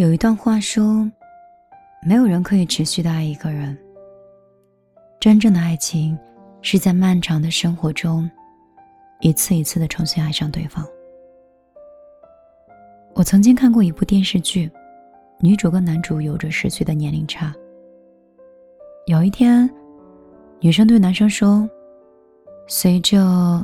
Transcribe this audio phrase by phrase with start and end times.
[0.00, 1.06] 有一段话说
[2.00, 3.76] ：“没有人可以持续的爱一个人。
[5.20, 6.18] 真正的爱情，
[6.62, 8.28] 是在漫长的生活中，
[9.20, 10.82] 一次一次的重新爱上对方。”
[13.12, 14.70] 我曾经看过一部电视剧，
[15.38, 17.54] 女主跟男主有着十岁的年龄差。
[19.04, 19.68] 有一天，
[20.60, 21.68] 女生对男生说
[22.66, 23.62] ：“随着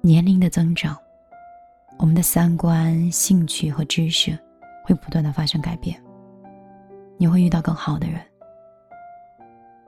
[0.00, 0.96] 年龄的增长，
[1.98, 4.34] 我们的三观、兴趣和知识。”
[4.88, 6.02] 会不断的发生改变，
[7.18, 8.18] 你会遇到更好的人。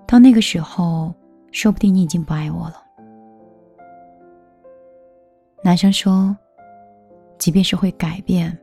[0.07, 1.15] 到那个时候，
[1.53, 2.85] 说不定你已经不爱我了。
[5.65, 6.37] 男生说
[7.39, 8.55] ：“即便是会改变，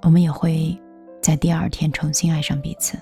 [0.00, 0.74] 我们也会
[1.20, 2.96] 在第二天重新爱上彼此。”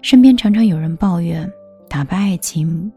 [0.00, 1.46] 身边常常有人抱怨，
[1.86, 2.90] 打败爱情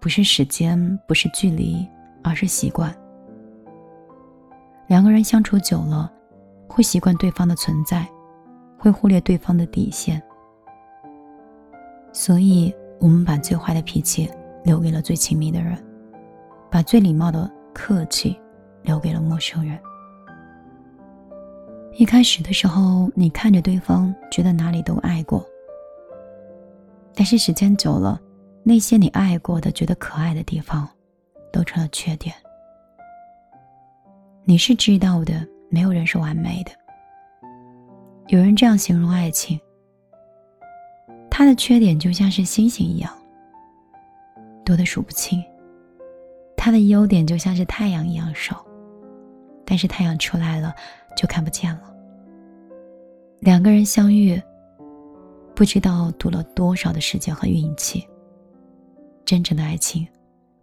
[0.00, 1.86] 不是时间，不是距离，
[2.24, 2.92] 而是习惯。
[4.88, 6.12] 两个人相处久了。
[6.68, 8.06] 会习惯对方的存在，
[8.78, 10.22] 会忽略对方的底线，
[12.12, 14.30] 所以我们把最坏的脾气
[14.64, 15.76] 留给了最亲密的人，
[16.70, 18.38] 把最礼貌的客气
[18.82, 19.78] 留给了陌生人。
[21.94, 25.42] 一开始的时候，你看着对方，觉得哪里都爱过，
[27.14, 28.20] 但是时间久了，
[28.62, 30.86] 那些你爱过的、觉得可爱的地方，
[31.50, 32.34] 都成了缺点。
[34.44, 35.46] 你是知道的。
[35.68, 36.70] 没有人是完美的。
[38.28, 39.60] 有人这样形容爱情：，
[41.30, 43.12] 它的缺点就像是星星一样，
[44.64, 45.40] 多的数不清；，
[46.56, 48.66] 它的优点就像是太阳一样少，
[49.64, 50.74] 但是太阳出来了
[51.16, 51.94] 就看不见了。
[53.38, 54.40] 两个人相遇，
[55.54, 58.04] 不知道赌了多少的时间和运气。
[59.24, 60.06] 真正的爱情，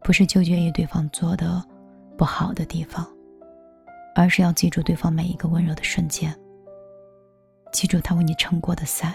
[0.02, 1.64] 不是纠结于对方做的
[2.18, 3.08] 不好的地方。
[4.16, 6.34] 而是要记住对方每一个温柔的瞬间，
[7.72, 9.14] 记住他为你撑过的伞，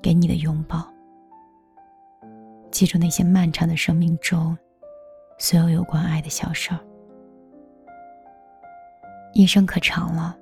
[0.00, 0.86] 给你的拥抱，
[2.70, 4.56] 记住那些漫长的生命中
[5.38, 6.80] 所有有关爱的小事儿。
[9.34, 10.36] 一生可长了，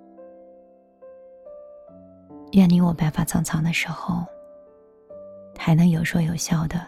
[2.52, 4.24] 愿你我白发苍苍的时候，
[5.58, 6.86] 还能有说有笑的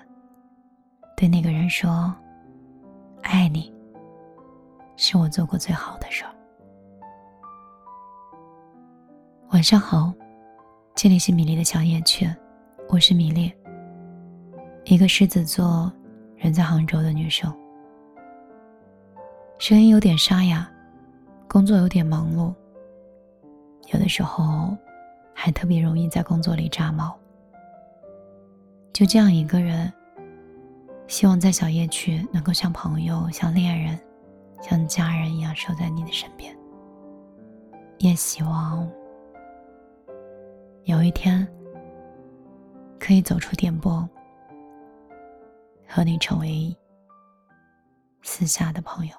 [1.16, 2.15] 对那个人说
[3.22, 3.72] ：“爱你，
[4.97, 6.31] 是我做过最好的事儿。”
[9.64, 10.12] 晚上好，
[10.94, 12.30] 这里是米粒的小夜曲，
[12.91, 13.50] 我是米粒，
[14.84, 15.91] 一个狮子座，
[16.36, 17.50] 人在杭州的女生。
[19.58, 20.70] 声音有点沙哑，
[21.48, 22.52] 工作有点忙碌，
[23.91, 24.76] 有的时候
[25.34, 27.19] 还特别容易在工作里炸毛。
[28.92, 29.91] 就这样一个人，
[31.06, 33.98] 希望在小夜曲能够像朋友、像恋人、
[34.60, 36.54] 像家人一样守在你的身边，
[37.96, 38.86] 也希望。
[40.84, 41.47] 有一天，
[43.00, 44.06] 可以走出电波，
[45.89, 46.77] 和你成为
[48.22, 49.15] 私下的朋友。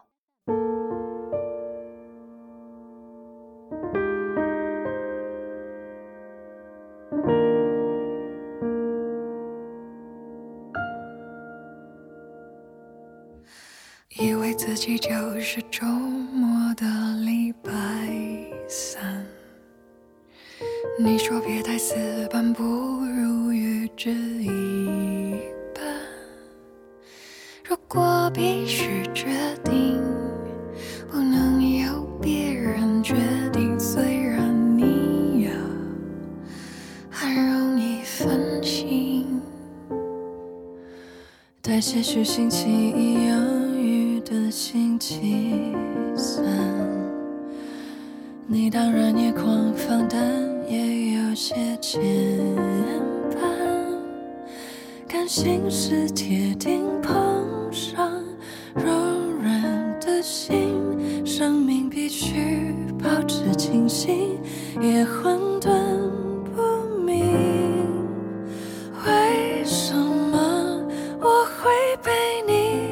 [14.18, 16.86] 以为自己就是周末的
[17.26, 17.72] 礼拜
[18.68, 19.25] 三。
[20.98, 21.94] 你说别太死
[22.32, 25.36] 板，不如预知一
[25.74, 25.84] 半。
[27.68, 29.26] 如果必须决
[29.66, 30.02] 定，
[31.12, 33.14] 不能由别人决
[33.52, 33.78] 定。
[33.78, 35.52] 虽然你呀，
[37.12, 39.42] 很容易分心，
[41.62, 45.74] 带些许星期一养育的星期
[46.16, 46.42] 三，
[48.48, 50.55] 你当然也狂放，但。
[50.68, 52.02] 也有些牵
[53.32, 53.40] 绊，
[55.08, 58.12] 感性是铁定碰上
[58.74, 58.84] 柔
[59.42, 64.40] 软的心，生命必须保持清醒，
[64.82, 65.70] 也混沌
[66.56, 66.62] 不
[67.04, 67.26] 明。
[69.06, 70.84] 为什么
[71.22, 72.12] 我会被
[72.48, 72.85] 你。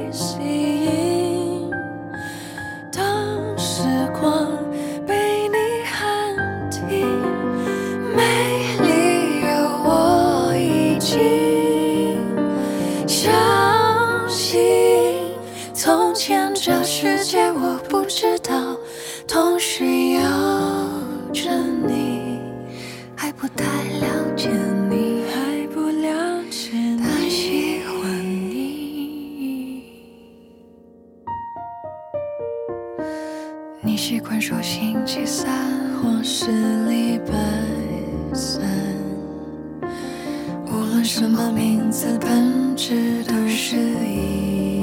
[21.86, 22.40] 你
[23.18, 23.66] 还不太
[24.00, 24.08] 了
[24.38, 24.50] 解
[24.90, 25.26] 你，
[27.00, 27.94] 但喜欢
[28.50, 29.84] 你。
[33.82, 35.74] 你习惯说星期三。
[36.04, 36.52] 或是
[36.90, 37.34] 礼拜
[38.34, 38.62] 三，
[40.68, 44.83] 无论什么名字，本质都是一样。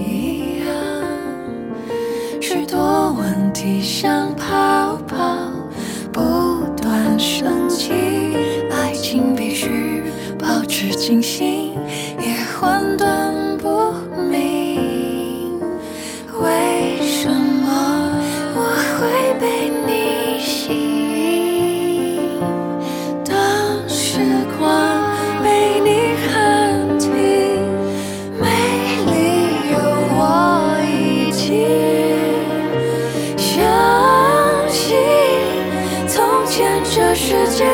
[2.52, 5.36] 许多问题像泡泡
[6.12, 7.92] 不断升起，
[8.72, 10.02] 爱情必须
[10.36, 11.72] 保持清醒，
[12.18, 13.39] 也混沌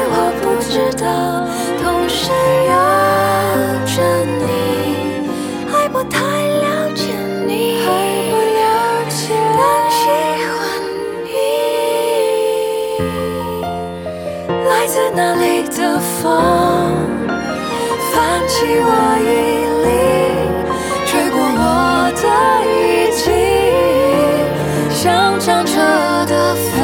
[0.09, 0.71] 我不知
[1.03, 1.05] 道，
[1.83, 2.31] 同时
[2.67, 2.73] 有
[3.85, 3.95] 着
[4.41, 4.45] 你，
[5.71, 6.65] 还不太了
[6.95, 7.03] 解
[7.47, 7.87] 你，还
[8.31, 8.65] 不了
[9.09, 9.19] 解，
[9.57, 9.61] 但
[9.91, 9.99] 喜
[10.55, 10.59] 欢
[11.25, 11.29] 你。
[14.69, 16.25] 来自哪里的风，
[18.13, 18.15] 泛
[18.47, 18.89] 起我
[19.23, 19.27] 衣
[19.87, 19.89] 领，
[21.07, 21.65] 吹过我
[22.23, 22.25] 的
[22.71, 22.71] 衣
[23.13, 23.25] 襟，
[24.93, 25.05] 像
[25.41, 25.75] 张着
[26.27, 26.81] 的帆，